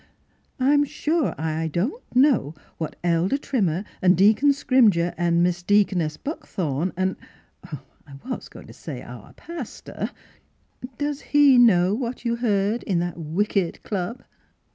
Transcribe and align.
"I'm 0.59 0.83
sure 0.83 1.35
I 1.39 1.67
don't 1.67 2.01
know 2.15 2.55
what 2.79 2.95
Elder 3.03 3.37
Trimmer 3.37 3.83
an' 4.01 4.15
Deacon 4.15 4.49
Scrimger 4.49 5.13
an' 5.15 5.43
Mis' 5.43 5.61
Deaconess 5.61 6.17
Buckthorne 6.17 6.91
an'— 6.97 7.17
I 7.71 7.77
was 8.27 8.49
goin' 8.49 8.65
t' 8.65 8.73
say 8.73 9.03
our 9.03 9.33
pastor— 9.33 10.09
Does 10.97 11.21
he 11.21 11.59
know 11.59 11.93
what 11.93 12.25
you 12.25 12.37
heard 12.37 12.81
in 12.81 12.97
that 12.97 13.19
wicked 13.19 13.83
club 13.83 14.23